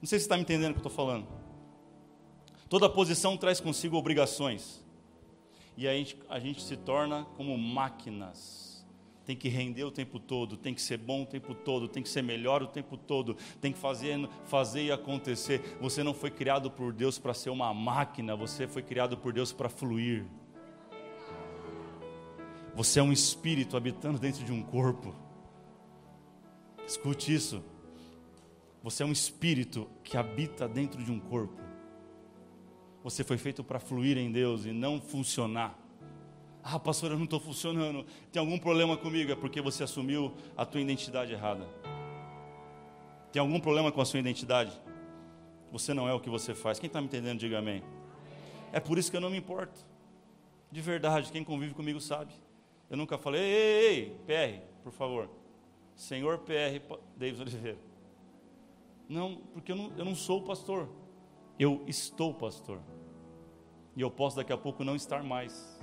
[0.00, 1.26] Não sei se você está me entendendo o que eu estou falando.
[2.68, 4.84] Toda posição traz consigo obrigações.
[5.76, 8.61] E aí a gente se torna como máquinas
[9.24, 12.08] tem que render o tempo todo, tem que ser bom o tempo todo, tem que
[12.08, 15.76] ser melhor o tempo todo, tem que fazer, fazer e acontecer.
[15.80, 19.52] Você não foi criado por Deus para ser uma máquina, você foi criado por Deus
[19.52, 20.24] para fluir.
[22.74, 25.14] Você é um espírito habitando dentro de um corpo.
[26.86, 27.62] Escute isso.
[28.82, 31.60] Você é um espírito que habita dentro de um corpo.
[33.04, 35.78] Você foi feito para fluir em Deus e não funcionar.
[36.62, 38.06] Ah, pastor, eu não estou funcionando.
[38.30, 39.32] Tem algum problema comigo?
[39.32, 41.66] É porque você assumiu a tua identidade errada.
[43.32, 44.72] Tem algum problema com a sua identidade?
[45.72, 46.78] Você não é o que você faz.
[46.78, 47.82] Quem está me entendendo, diga amém.
[48.72, 49.84] É por isso que eu não me importo.
[50.70, 52.32] De verdade, quem convive comigo sabe.
[52.88, 55.28] Eu nunca falei, ei, ei, ei, PR, por favor.
[55.96, 56.80] Senhor PR,
[57.16, 57.78] Davis Oliveira.
[59.08, 60.88] Não, porque eu não, eu não sou pastor.
[61.58, 62.80] Eu estou pastor.
[63.96, 65.78] E eu posso daqui a pouco não estar mais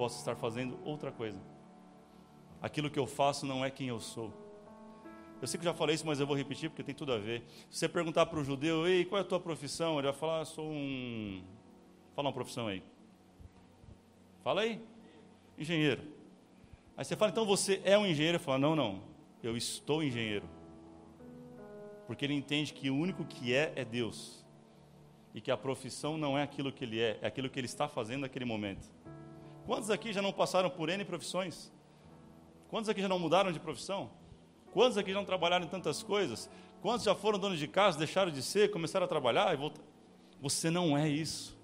[0.00, 1.38] posso estar fazendo outra coisa.
[2.62, 4.32] Aquilo que eu faço não é quem eu sou.
[5.42, 7.44] Eu sei que já falei isso, mas eu vou repetir porque tem tudo a ver.
[7.68, 9.98] Se você perguntar para o judeu, ei, qual é a tua profissão?
[9.98, 11.44] Ele vai falar, sou um.
[12.16, 12.82] Fala uma profissão aí.
[14.42, 14.82] Fala aí.
[15.58, 16.00] Engenheiro.
[16.96, 18.38] Aí você fala, então você é um engenheiro?
[18.38, 19.02] Ele fala, não, não.
[19.42, 20.48] Eu estou engenheiro.
[22.06, 24.46] Porque ele entende que o único que é é Deus.
[25.34, 27.86] E que a profissão não é aquilo que ele é, é aquilo que ele está
[27.86, 28.88] fazendo naquele momento.
[29.70, 31.70] Quantos aqui já não passaram por N profissões?
[32.68, 34.10] Quantos aqui já não mudaram de profissão?
[34.72, 36.50] Quantos aqui já não trabalharam em tantas coisas?
[36.82, 39.86] Quantos já foram donos de casa, deixaram de ser, começaram a trabalhar e voltaram?
[40.40, 41.56] Você não é isso.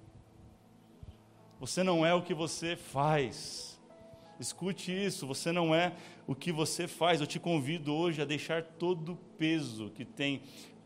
[1.58, 3.76] Você não é o que você faz.
[4.38, 5.92] Escute isso, você não é
[6.28, 7.20] o que você faz.
[7.20, 10.42] Eu te convido hoje a deixar todo o peso que tem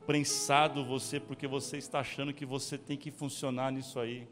[0.07, 4.27] prensado você, porque você está achando que você tem que funcionar nisso aí.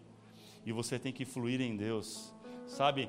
[0.65, 2.33] E você tem que fluir em Deus
[2.69, 3.09] sabe?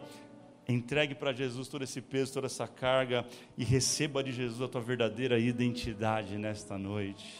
[0.67, 3.25] Entregue para Jesus todo esse peso, toda essa carga
[3.57, 7.33] e receba de Jesus a tua verdadeira identidade nesta noite.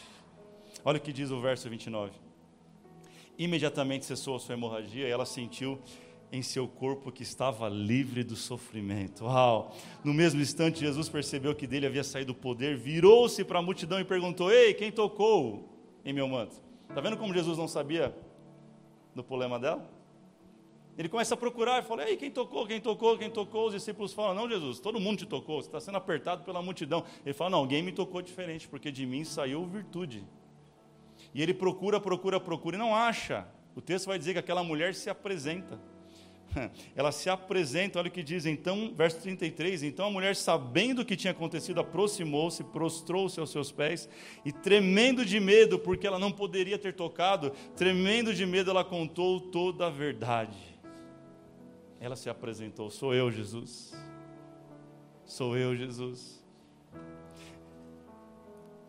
[0.83, 2.11] Olha o que diz o verso 29.
[3.37, 5.79] Imediatamente cessou a sua hemorragia e ela sentiu
[6.31, 9.25] em seu corpo que estava livre do sofrimento.
[9.25, 9.75] Uau!
[10.03, 13.99] No mesmo instante, Jesus percebeu que dele havia saído o poder, virou-se para a multidão
[13.99, 15.69] e perguntou: Ei, quem tocou
[16.05, 16.55] em meu manto?
[16.87, 18.15] Está vendo como Jesus não sabia
[19.15, 19.98] do problema dela?
[20.99, 23.67] Ele começa a procurar e fala: Ei, quem tocou, quem tocou, quem tocou?
[23.67, 27.05] Os discípulos falam: Não, Jesus, todo mundo te tocou, você está sendo apertado pela multidão.
[27.25, 30.27] Ele fala: Não, alguém me tocou diferente, porque de mim saiu virtude.
[31.33, 33.47] E ele procura, procura, procura e não acha.
[33.77, 35.79] O texto vai dizer que aquela mulher se apresenta.
[36.93, 39.83] Ela se apresenta, olha o que diz, então, verso 33.
[39.83, 44.09] Então a mulher, sabendo o que tinha acontecido, aproximou-se, prostrou-se aos seus pés
[44.43, 49.39] e, tremendo de medo, porque ela não poderia ter tocado, tremendo de medo, ela contou
[49.39, 50.68] toda a verdade.
[51.99, 53.93] Ela se apresentou: Sou eu, Jesus.
[55.25, 56.43] Sou eu, Jesus.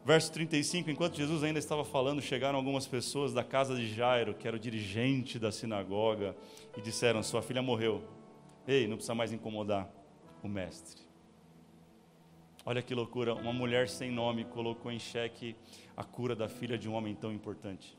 [0.04, 4.48] Verso 35: Enquanto Jesus ainda estava falando, chegaram algumas pessoas da casa de Jairo, que
[4.48, 6.36] era o dirigente da sinagoga,
[6.76, 8.02] e disseram: Sua filha morreu.
[8.66, 9.90] Ei, não precisa mais incomodar
[10.42, 11.02] o mestre.
[12.64, 15.56] Olha que loucura, uma mulher sem nome colocou em xeque
[15.96, 17.98] a cura da filha de um homem tão importante.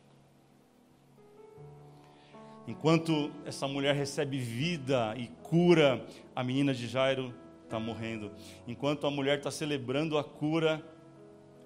[2.68, 8.32] Enquanto essa mulher recebe vida e cura, a menina de Jairo está morrendo.
[8.68, 10.84] Enquanto a mulher está celebrando a cura,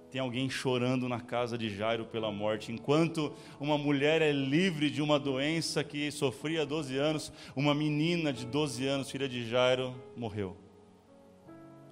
[0.09, 2.71] tem alguém chorando na casa de Jairo pela morte.
[2.71, 8.45] Enquanto uma mulher é livre de uma doença que sofria 12 anos, uma menina de
[8.45, 10.55] 12 anos, filha de Jairo, morreu.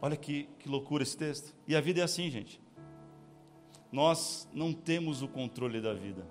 [0.01, 1.53] Olha que, que loucura esse texto.
[1.67, 2.61] E a vida é assim, gente.
[3.91, 6.25] Nós não temos o controle da vida.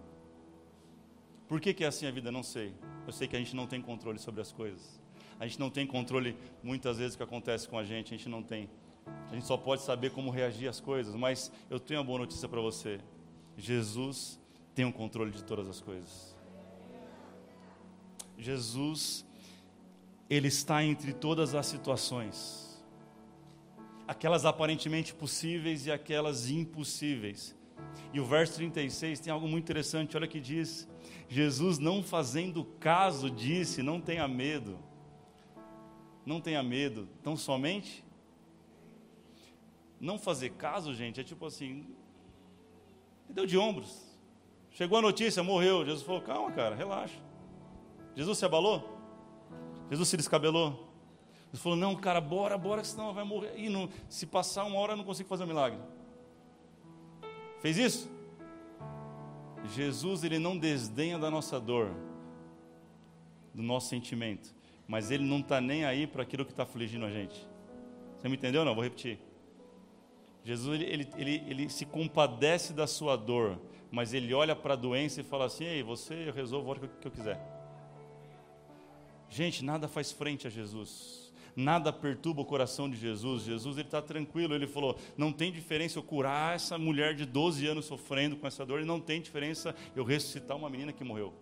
[1.53, 2.33] Por que, que é assim a vida?
[2.33, 2.73] Não sei.
[3.07, 4.99] Eu sei que a gente não tem controle sobre as coisas.
[5.39, 8.43] A gente não tem controle muitas vezes que acontece com a gente, a gente não
[8.43, 8.71] tem.
[9.31, 12.49] A gente só pode saber como reagir às coisas, mas eu tenho uma boa notícia
[12.49, 13.01] para você.
[13.55, 14.41] Jesus
[14.75, 16.35] tem o controle de todas as coisas.
[18.39, 19.23] Jesus,
[20.31, 22.83] Ele está entre todas as situações,
[24.09, 27.55] aquelas aparentemente possíveis e aquelas impossíveis.
[28.11, 30.89] E o verso 36 tem algo muito interessante, olha que diz:
[31.33, 34.79] Jesus, não fazendo caso, disse: Não tenha medo,
[36.27, 38.05] não tenha medo, tão somente
[40.03, 41.87] não fazer caso, gente, é tipo assim,
[43.29, 44.05] deu de ombros.
[44.73, 45.85] Chegou a notícia, morreu.
[45.85, 47.21] Jesus falou: calma, cara, relaxa.
[48.17, 48.99] Jesus se abalou?
[49.89, 50.93] Jesus se descabelou?
[51.45, 53.57] Jesus falou: não, cara, bora, bora, senão vai morrer.
[53.57, 55.79] E não, se passar uma hora eu não consigo fazer um milagre.
[57.61, 58.11] Fez isso?
[59.65, 61.91] Jesus, ele não desdenha da nossa dor,
[63.55, 64.55] do nosso sentimento,
[64.87, 67.47] mas ele não está nem aí para aquilo que está afligindo a gente.
[68.19, 68.65] Você me entendeu?
[68.65, 69.19] Não, vou repetir.
[70.45, 75.21] Jesus, ele, ele, ele, se compadece da sua dor, mas ele olha para a doença
[75.21, 77.41] e fala assim: Ei, você, eu resolvo hora que eu quiser.
[79.29, 81.22] Gente, nada faz frente a Jesus.
[81.55, 83.45] Nada perturba o coração de Jesus.
[83.45, 84.55] Jesus ele está tranquilo.
[84.55, 88.65] Ele falou: não tem diferença eu curar essa mulher de 12 anos sofrendo com essa
[88.65, 91.33] dor, e não tem diferença eu ressuscitar uma menina que morreu.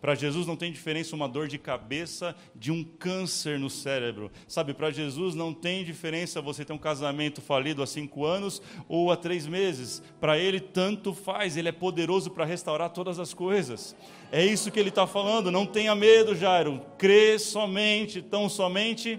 [0.00, 4.30] Para Jesus não tem diferença uma dor de cabeça de um câncer no cérebro.
[4.46, 9.10] Sabe, para Jesus não tem diferença você ter um casamento falido há cinco anos ou
[9.10, 10.00] há três meses.
[10.20, 13.96] Para Ele tanto faz, Ele é poderoso para restaurar todas as coisas.
[14.30, 15.50] É isso que Ele está falando.
[15.50, 16.80] Não tenha medo, Jairo.
[16.96, 19.18] Crê somente, tão somente.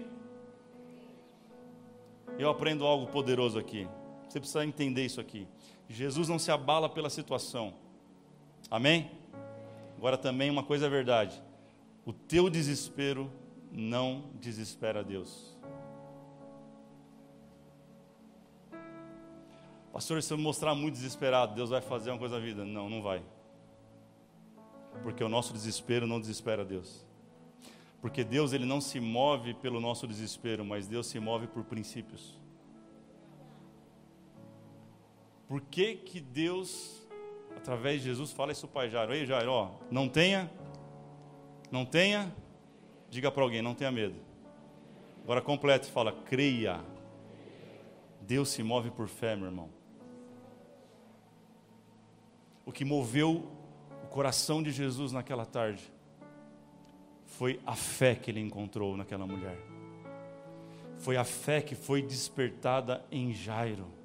[2.38, 3.86] Eu aprendo algo poderoso aqui.
[4.26, 5.46] Você precisa entender isso aqui.
[5.90, 7.74] Jesus não se abala pela situação.
[8.70, 9.10] Amém?
[10.00, 11.42] Agora também uma coisa é verdade:
[12.06, 13.30] o teu desespero
[13.70, 15.54] não desespera Deus.
[19.92, 22.64] Pastor, se eu me mostrar muito desesperado, Deus vai fazer uma coisa na vida?
[22.64, 23.22] Não, não vai.
[25.02, 27.04] Porque o nosso desespero não desespera Deus.
[28.00, 32.40] Porque Deus ele não se move pelo nosso desespero, mas Deus se move por princípios.
[35.46, 36.99] Por que que Deus
[37.60, 39.14] através de Jesus, fala isso para Jairo.
[39.14, 40.50] Ei, Jairo, ó, não tenha,
[41.70, 42.34] não tenha,
[43.08, 44.16] diga para alguém, não tenha medo.
[45.22, 46.80] Agora completa e fala, creia.
[48.22, 49.68] Deus se move por fé, meu irmão.
[52.64, 53.50] O que moveu
[54.04, 55.82] o coração de Jesus naquela tarde
[57.26, 59.58] foi a fé que ele encontrou naquela mulher.
[60.98, 63.99] Foi a fé que foi despertada em Jairo.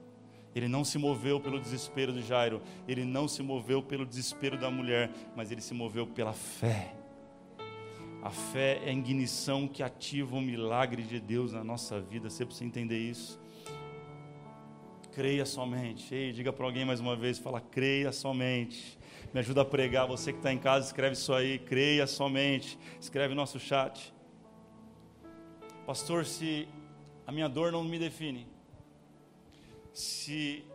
[0.56, 4.72] Ele não se moveu pelo desespero de Jairo, ele não se moveu pelo desespero da
[4.72, 6.96] mulher, mas ele se moveu pela fé.
[8.24, 12.28] A fé é a ignição que ativa o milagre de Deus na nossa vida.
[12.30, 13.40] Você precisa entender isso.
[15.12, 16.16] Creia somente.
[16.16, 18.98] Ei, diga para alguém mais uma vez, fala, creia somente.
[19.32, 20.08] Me ajuda a pregar.
[20.08, 21.60] Você que está em casa, escreve isso aí.
[21.60, 22.80] Creia somente.
[23.00, 24.12] Escreve no nosso chat.
[25.86, 26.68] Pastor, se
[27.28, 28.48] a minha dor não me define,
[29.96, 30.66] se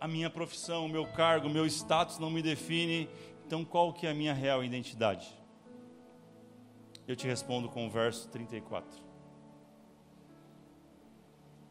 [0.00, 3.10] a minha profissão, o meu cargo, o meu status não me define,
[3.44, 5.36] então qual que é a minha real identidade?
[7.06, 9.02] Eu te respondo com o verso 34.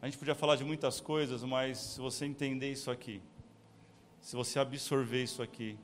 [0.02, 3.22] A gente podia falar de muitas coisas, mas se você entender isso aqui,
[4.20, 5.78] se você absorver isso aqui,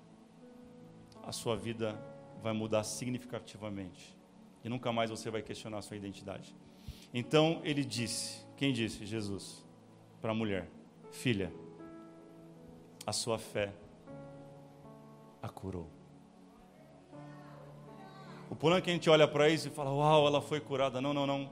[1.22, 1.98] a sua vida
[2.42, 4.14] vai mudar significativamente.
[4.62, 6.54] E nunca mais você vai questionar a sua identidade.
[7.14, 9.06] Então ele disse, quem disse?
[9.06, 9.64] Jesus,
[10.20, 10.68] para a mulher
[11.14, 11.52] Filha,
[13.06, 13.72] a sua fé
[15.40, 15.88] a curou.
[18.50, 21.00] O problema é que a gente olha para isso e fala: Uau, ela foi curada.
[21.00, 21.44] Não, não, não.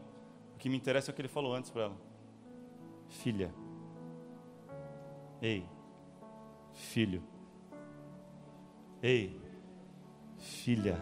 [0.55, 1.97] O que me interessa é o que ele falou antes para ela:
[3.09, 3.55] Filha,
[5.41, 5.65] ei,
[6.73, 7.23] filho,
[9.01, 9.41] ei,
[10.39, 10.99] filha.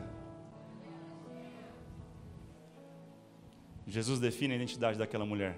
[3.87, 5.57] Jesus define a identidade daquela mulher.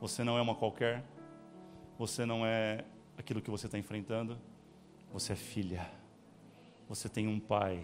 [0.00, 1.02] Você não é uma qualquer,
[1.98, 2.84] você não é
[3.16, 4.38] aquilo que você está enfrentando,
[5.12, 5.88] você é filha.
[6.88, 7.82] Você tem um pai.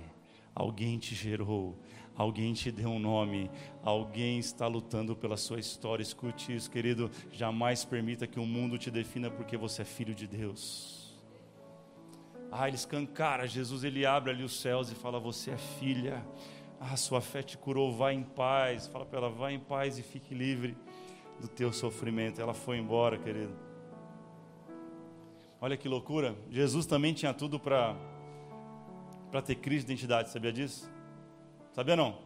[0.55, 1.79] Alguém te gerou,
[2.17, 3.49] alguém te deu um nome,
[3.83, 6.03] alguém está lutando pela sua história.
[6.03, 7.11] Escute isso, querido.
[7.31, 11.17] Jamais permita que o mundo te defina porque você é filho de Deus.
[12.51, 13.47] Ah, ele escancara.
[13.47, 16.27] Jesus ele abre ali os céus e fala: Você é filha.
[16.81, 18.89] Ah, sua fé te curou, vá em paz.
[18.89, 20.77] Fala para ela: Vá em paz e fique livre
[21.41, 22.41] do teu sofrimento.
[22.41, 23.68] Ela foi embora, querido.
[25.61, 26.37] Olha que loucura.
[26.51, 27.97] Jesus também tinha tudo para
[29.31, 30.91] para ter crise de identidade, sabia disso?
[31.73, 32.17] Sabia não?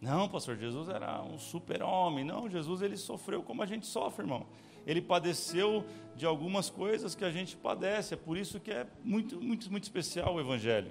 [0.00, 2.24] Não, pastor, Jesus era um super-homem.
[2.24, 4.46] Não, Jesus ele sofreu como a gente sofre, irmão.
[4.86, 5.84] Ele padeceu
[6.16, 8.14] de algumas coisas que a gente padece.
[8.14, 10.90] É por isso que é muito, muito, muito especial o evangelho.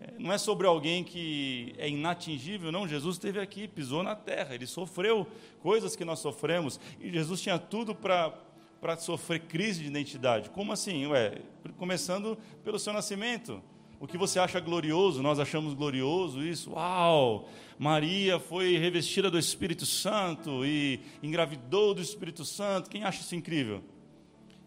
[0.00, 2.88] É, não é sobre alguém que é inatingível, não.
[2.88, 5.26] Jesus esteve aqui, pisou na terra, ele sofreu
[5.60, 6.80] coisas que nós sofremos.
[7.00, 8.34] E Jesus tinha tudo para
[8.82, 10.50] para sofrer crise de identidade.
[10.50, 11.06] Como assim?
[11.06, 11.38] Ué,
[11.76, 13.62] começando pelo seu nascimento.
[14.00, 16.72] O que você acha glorioso, nós achamos glorioso isso.
[16.72, 17.48] Uau!
[17.78, 22.90] Maria foi revestida do Espírito Santo e engravidou do Espírito Santo.
[22.90, 23.84] Quem acha isso incrível?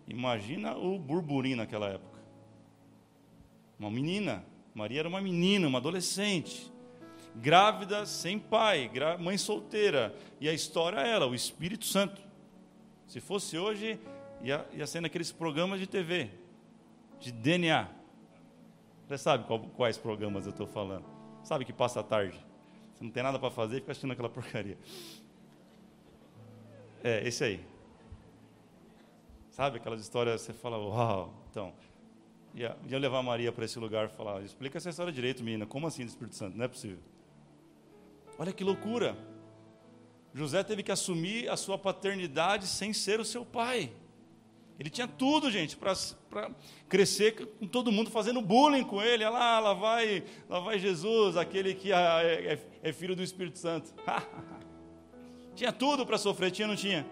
[0.08, 2.22] Imagina o burburinho naquela época.
[3.78, 6.72] Uma menina, Maria era uma menina, uma adolescente,
[7.36, 8.90] grávida, sem pai,
[9.20, 10.16] mãe solteira.
[10.40, 12.25] E a história é ela, o Espírito Santo.
[13.08, 14.00] Se fosse hoje,
[14.42, 16.30] ia, ia ser naqueles programas de TV,
[17.20, 17.88] de DNA.
[19.08, 21.06] Você sabe qual, quais programas eu estou falando?
[21.44, 22.44] Sabe que passa a tarde.
[22.94, 24.78] Você não tem nada para fazer, fica assistindo aquela porcaria.
[27.04, 27.66] É, esse aí.
[29.52, 31.74] Sabe aquelas histórias, você fala, uau, então.
[32.56, 35.66] Ia, ia levar a Maria para esse lugar e falar, explica essa história direito, menina.
[35.66, 36.58] Como assim do Espírito Santo?
[36.58, 37.00] Não é possível.
[38.40, 39.16] Olha que loucura.
[40.36, 43.90] José teve que assumir a sua paternidade sem ser o seu pai.
[44.78, 46.52] Ele tinha tudo, gente, para
[46.90, 49.24] crescer com todo mundo fazendo bullying com ele.
[49.24, 53.58] Olha lá, lá vai, lá vai Jesus, aquele que é, é, é filho do Espírito
[53.58, 53.94] Santo.
[55.56, 57.06] tinha tudo para sofrer, tinha ou não tinha?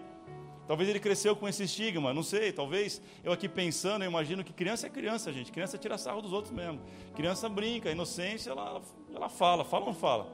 [0.66, 2.52] Talvez ele cresceu com esse estigma, não sei.
[2.52, 5.50] Talvez eu aqui pensando, eu imagino que criança é criança, gente.
[5.50, 6.78] Criança tira sarro dos outros mesmo.
[7.14, 8.82] Criança brinca, inocência, ela,
[9.14, 9.64] ela fala.
[9.64, 10.26] Fala ou não fala?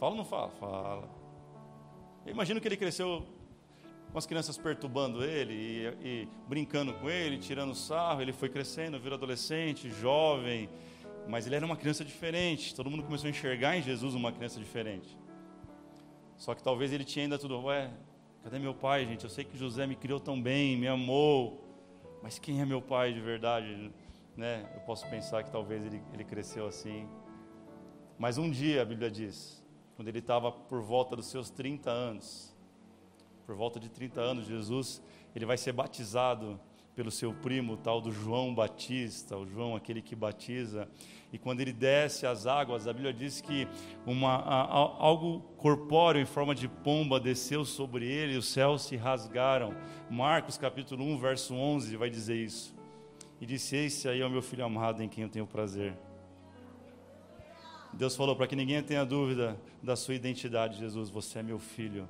[0.00, 0.50] Fala ou não fala?
[0.58, 1.21] Fala.
[2.24, 3.26] Eu imagino que ele cresceu
[4.12, 8.22] com as crianças perturbando ele e, e, brincando com ele, tirando sarro.
[8.22, 10.68] Ele foi crescendo, virou adolescente, jovem,
[11.26, 12.74] mas ele era uma criança diferente.
[12.74, 15.18] Todo mundo começou a enxergar em Jesus uma criança diferente.
[16.36, 17.90] Só que talvez ele tinha ainda tudo, ué,
[18.44, 19.24] cadê meu pai, gente?
[19.24, 21.64] Eu sei que José me criou tão bem, me amou,
[22.22, 23.90] mas quem é meu pai de verdade?
[24.36, 24.68] Né?
[24.74, 27.08] Eu posso pensar que talvez ele, ele cresceu assim.
[28.18, 29.61] Mas um dia, a Bíblia diz,
[30.02, 32.52] quando ele estava por volta dos seus 30 anos,
[33.46, 35.00] por volta de 30 anos, Jesus,
[35.32, 36.58] ele vai ser batizado
[36.92, 40.88] pelo seu primo, tal do João Batista, o João aquele que batiza.
[41.32, 43.68] E quando ele desce as águas, a Bíblia diz que
[44.04, 48.96] uma, a, algo corpóreo em forma de pomba desceu sobre ele, e os céus se
[48.96, 49.72] rasgaram.
[50.10, 52.74] Marcos capítulo 1, verso 11 vai dizer isso.
[53.40, 55.96] E disse: Esse aí é o meu filho amado em quem eu tenho prazer.
[57.92, 62.08] Deus falou para que ninguém tenha dúvida da sua identidade, Jesus, você é meu filho.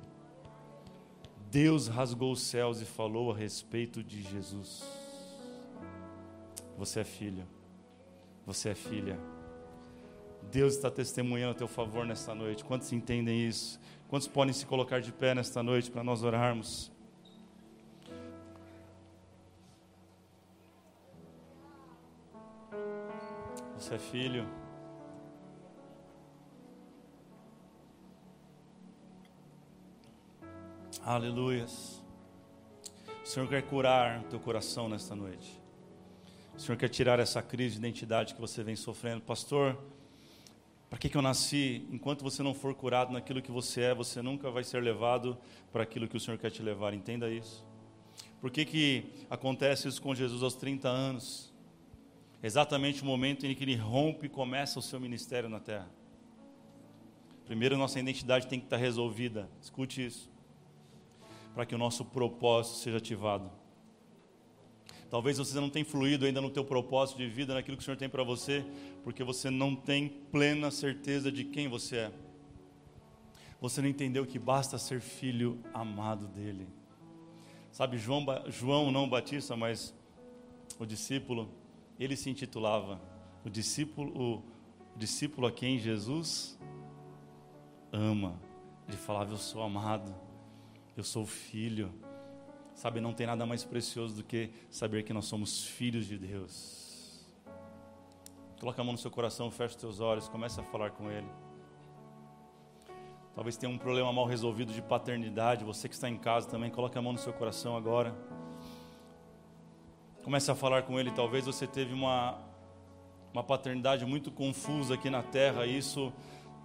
[1.51, 4.83] Deus rasgou os céus e falou a respeito de Jesus.
[6.77, 7.45] Você é filho,
[8.45, 9.19] você é filha.
[10.51, 12.63] Deus está testemunhando a teu favor nesta noite.
[12.63, 13.79] Quantos entendem isso?
[14.07, 16.91] Quantos podem se colocar de pé nesta noite para nós orarmos?
[23.77, 24.62] Você é filho.
[31.05, 32.01] Aleluias.
[33.21, 35.59] O Senhor quer curar o teu coração nesta noite.
[36.55, 39.21] O Senhor quer tirar essa crise de identidade que você vem sofrendo.
[39.21, 39.77] Pastor,
[40.89, 41.85] para que, que eu nasci?
[41.91, 45.37] Enquanto você não for curado naquilo que você é, você nunca vai ser levado
[45.73, 46.93] para aquilo que o Senhor quer te levar.
[46.93, 47.65] Entenda isso.
[48.39, 51.53] Por que, que acontece isso com Jesus aos 30 anos?
[52.41, 55.91] Exatamente o momento em que ele rompe e começa o seu ministério na terra.
[57.45, 59.49] Primeiro, nossa identidade tem que estar resolvida.
[59.61, 60.32] Escute isso
[61.53, 63.49] para que o nosso propósito seja ativado.
[65.09, 67.97] Talvez você não tenha fluído ainda no teu propósito de vida, naquilo que o Senhor
[67.97, 68.65] tem para você,
[69.03, 72.11] porque você não tem plena certeza de quem você é.
[73.61, 76.67] Você não entendeu que basta ser filho amado dele.
[77.71, 79.93] Sabe, João, João não Batista, mas
[80.79, 81.49] o discípulo,
[81.99, 82.99] ele se intitulava
[83.45, 84.43] o discípulo, o
[84.97, 86.57] discípulo a quem Jesus
[87.91, 88.39] ama.
[88.87, 90.13] Ele falava: Eu sou amado.
[90.95, 91.91] Eu sou filho.
[92.75, 97.25] Sabe, não tem nada mais precioso do que saber que nós somos filhos de Deus.
[98.59, 101.27] Coloca a mão no seu coração, fecha os teus olhos, começa a falar com Ele.
[103.35, 105.65] Talvez tenha um problema mal resolvido de paternidade.
[105.65, 108.15] Você que está em casa também, coloque a mão no seu coração agora.
[110.23, 111.11] Comece a falar com Ele.
[111.11, 112.37] Talvez você teve uma,
[113.33, 115.65] uma paternidade muito confusa aqui na terra.
[115.65, 116.13] Isso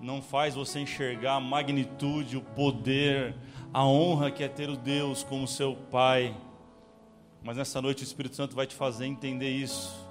[0.01, 3.35] não faz você enxergar a magnitude, o poder,
[3.73, 6.37] a honra que é ter o Deus como seu Pai.
[7.43, 10.08] Mas nessa noite o Espírito Santo vai te fazer entender isso.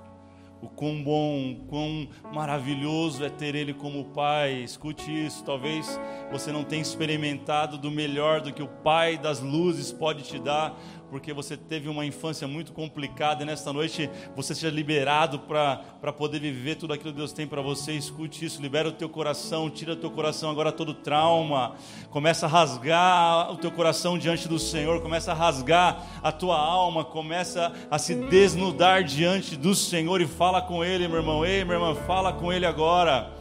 [0.60, 4.54] O quão bom, o quão maravilhoso é ter Ele como Pai.
[4.64, 5.44] Escute isso.
[5.44, 6.00] Talvez
[6.32, 10.76] você não tenha experimentado do melhor do que o Pai das luzes pode te dar,
[11.12, 16.40] porque você teve uma infância muito complicada e nesta noite você seja liberado para poder
[16.40, 17.94] viver tudo aquilo que Deus tem para você.
[17.94, 21.76] Escute isso, libera o teu coração, tira do teu coração agora todo trauma.
[22.10, 27.06] Começa a rasgar o teu coração diante do Senhor, começa a rasgar a tua alma,
[27.06, 31.46] começa a se desnudar diante do Senhor e fala com Ele, meu irmão.
[31.46, 33.38] Ei, minha irmã, fala com Ele agora.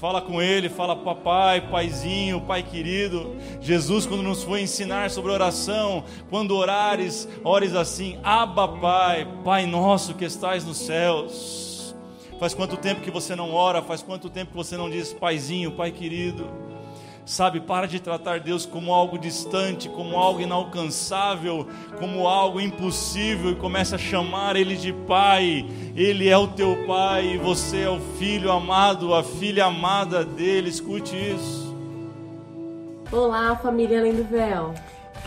[0.00, 3.36] Fala com ele, fala papai, paizinho, pai querido.
[3.60, 10.14] Jesus, quando nos foi ensinar sobre oração, quando orares, ores assim: Abba, Pai, Pai nosso
[10.14, 11.94] que estais nos céus.
[12.38, 13.82] Faz quanto tempo que você não ora?
[13.82, 16.48] Faz quanto tempo que você não diz paizinho, pai querido?
[17.24, 21.68] Sabe, para de tratar Deus como algo distante, como algo inalcançável,
[21.98, 25.64] como algo impossível e comece a chamar Ele de Pai.
[25.94, 30.70] Ele é o teu Pai e você é o filho amado, a filha amada dele.
[30.70, 31.70] Escute isso.
[33.12, 34.74] Olá, família Além do Véu.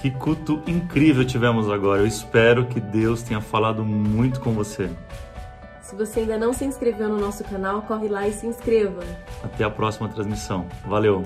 [0.02, 2.02] Que culto incrível tivemos agora.
[2.02, 4.90] Eu espero que Deus tenha falado muito com você.
[5.82, 9.02] Se você ainda não se inscreveu no nosso canal, corre lá e se inscreva.
[9.44, 10.66] Até a próxima transmissão.
[10.86, 11.24] Valeu!